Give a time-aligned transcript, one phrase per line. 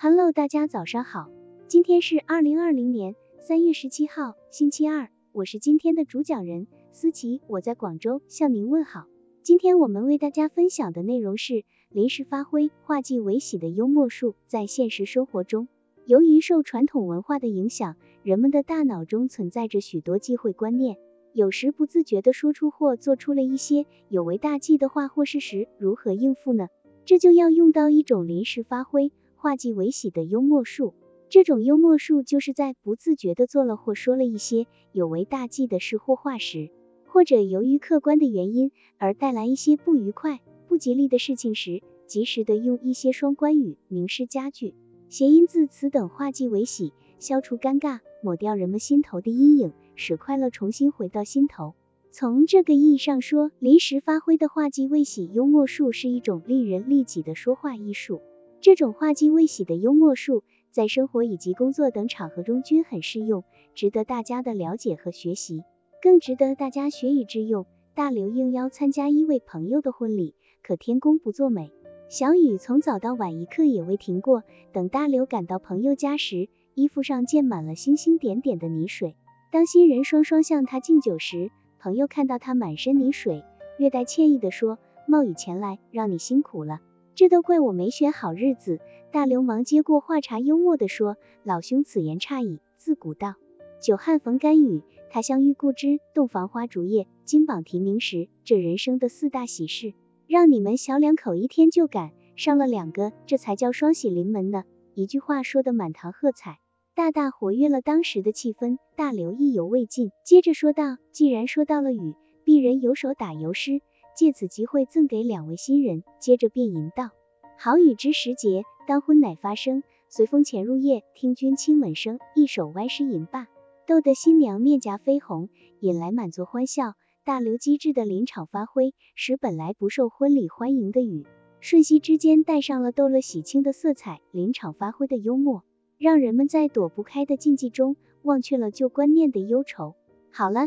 [0.00, 1.28] Hello，大家早上好，
[1.66, 9.08] 今天是二零二零年三月十七号，星期二，我是今天的主讲人思琪，我在广州向您问好。
[9.42, 14.36] 今天我们为大家分享的内容是临时发挥化忌为喜的幽默术。
[14.46, 15.66] 在现实生活中，
[16.06, 20.96] 由于受传统文化的影响，人们的大脑中存在着许多忌讳观念，
[21.32, 26.68] 有时不自觉的说出或做出了一些有违大忌的话或事实，如何应付呢？
[27.04, 29.10] 这就要用到一种临时发挥。
[29.40, 30.94] 化忌为喜的幽默术，
[31.28, 36.70] 这种幽默术就是在不自觉的做了或说了一些有违大忌的事或话时，
[37.06, 44.74] 或者由于客观的原因而带来一些不愉快、不吉利的事情时，及时的用一些双关语、名诗佳句、
[45.08, 51.74] 谐音字词等化忌为喜，消除尴尬，抹掉人们心头的阴影，使快乐重新回到心头。
[52.10, 58.20] 从这个意义上说，临时发挥的化忌为喜幽默术是一种利人利己的说话艺术。
[58.60, 60.42] 这种化忌未喜的幽默术，
[60.72, 65.62] 在生活以及工作等场合中均很适用，值得大家的了解和学习，
[66.02, 67.66] 更值得大家学以致用。
[67.94, 71.70] 大刘应邀参加一位朋友的婚礼，可天公不作美，
[72.08, 74.42] 小雨从早到晚一刻也未停过。
[74.72, 79.14] 等大刘赶到朋友家时，衣服上溅满了星星点点的泥水。
[79.52, 83.44] 当新人双双向他敬酒时，朋友看到他满身泥水，
[83.78, 86.80] 略带歉意地说：“冒雨前来，让你辛苦了。”
[87.18, 88.78] 这都怪我没选好日子。
[89.10, 92.60] 大流氓接过话茬，幽默地说：“老兄，此言差矣。
[92.76, 93.34] 自古道，
[93.82, 99.94] 久旱逢甘雨，他乡遇故知，洞房花烛夜，金榜题名时，这人生的四大喜事，
[100.28, 104.62] 让你们小两口一天就赶上了两个，这才叫双喜临门呢。”
[104.94, 106.60] 一句话说得满堂喝彩，
[106.94, 108.78] 大大活跃了当时的气氛。
[108.94, 113.80] 大刘意犹未尽，接着说道：“既然说到了雨，鄙人有首打油诗。”
[114.18, 117.10] 借此机会赠给两位新人，接着便吟道：
[117.56, 119.84] 好雨知时节，当婚乃发生。
[120.08, 122.18] 随风潜入夜，听君亲吻声。
[122.34, 123.46] 一首歪诗吟罢，
[123.86, 126.94] 逗得新娘面颊绯红，引来满座欢笑。
[127.24, 131.24] 大刘机智的临场发挥，使本来不受婚礼欢迎的雨，
[131.60, 134.20] 瞬息之间带上了逗乐喜庆的色彩。
[134.32, 135.62] 临场发挥的幽默，
[135.96, 139.94] 让人们在躲不开的禁忌中，忘却了旧观念的忧愁。
[140.32, 140.66] 好了。